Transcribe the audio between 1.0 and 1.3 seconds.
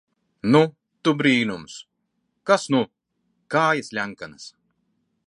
tu